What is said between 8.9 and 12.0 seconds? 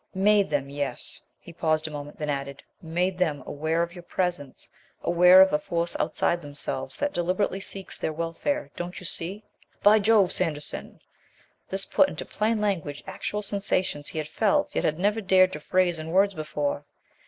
you see?" "By Jove, Sanderson!" This